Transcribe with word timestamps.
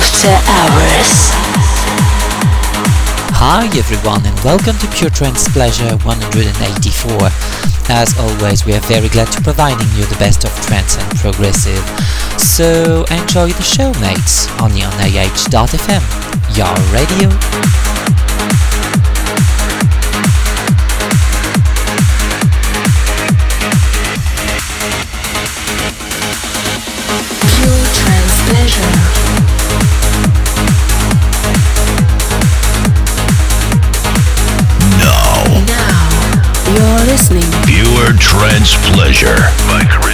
After 0.00 0.32
Hours. 0.48 1.28
Hi 3.36 3.68
everyone 3.76 4.24
and 4.24 4.32
welcome 4.40 4.72
to 4.78 4.88
Pure 4.96 5.10
Trance 5.10 5.46
Pleasure 5.52 5.94
184. 6.08 7.28
As 7.92 8.16
always, 8.18 8.64
we 8.64 8.72
are 8.72 8.80
very 8.88 9.10
glad 9.10 9.30
to 9.32 9.42
providing 9.42 9.86
you 9.92 10.06
the 10.06 10.16
best 10.16 10.44
of 10.44 10.52
trance 10.64 10.96
and 10.96 11.18
progressive. 11.18 11.84
So 12.40 13.04
enjoy 13.12 13.52
the 13.52 13.62
show 13.62 13.92
mates 14.00 14.48
on 14.56 14.72
AH.fm, 14.72 16.00
your 16.56 16.72
radio. 16.96 17.89
Trance 38.18 38.74
Pleasure 38.90 39.36
by 39.68 39.84
Charybdis 39.84 40.09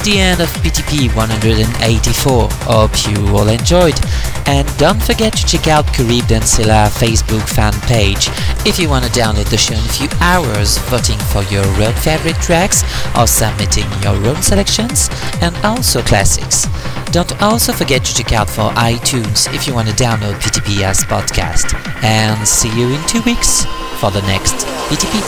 is 0.00 0.06
the 0.06 0.18
end 0.20 0.40
of 0.40 0.48
PTP 0.62 1.14
184. 1.16 2.48
Hope 2.50 2.90
you 3.08 3.36
all 3.36 3.48
enjoyed. 3.48 3.98
And 4.46 4.66
don't 4.78 5.02
forget 5.02 5.32
to 5.34 5.46
check 5.46 5.68
out 5.68 5.86
Karib 5.86 6.22
Densila 6.22 6.88
Facebook 6.88 7.46
fan 7.48 7.72
page 7.88 8.28
if 8.66 8.78
you 8.78 8.88
want 8.88 9.04
to 9.04 9.10
download 9.10 9.48
the 9.48 9.56
show 9.56 9.74
in 9.74 9.80
a 9.80 9.88
few 9.88 10.08
hours, 10.20 10.78
voting 10.88 11.18
for 11.32 11.42
your 11.44 11.64
own 11.82 11.94
favorite 11.94 12.36
tracks 12.36 12.82
or 13.16 13.26
submitting 13.26 13.86
your 14.02 14.16
own 14.26 14.42
selections, 14.42 15.08
and 15.40 15.56
also 15.64 16.02
classics. 16.02 16.66
Don't 17.10 17.40
also 17.42 17.72
forget 17.72 18.04
to 18.04 18.14
check 18.14 18.32
out 18.32 18.48
for 18.48 18.70
iTunes 18.72 19.52
if 19.54 19.66
you 19.66 19.74
want 19.74 19.88
to 19.88 19.94
download 19.94 20.34
PTP 20.40 20.82
as 20.82 21.04
podcast. 21.04 21.74
And 22.04 22.46
see 22.46 22.70
you 22.78 22.88
in 22.94 23.06
two 23.06 23.22
weeks 23.22 23.64
for 23.98 24.10
the 24.10 24.22
next 24.22 24.66
PTP. 24.88 25.20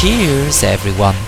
Cheers, 0.00 0.64
everyone! 0.64 1.21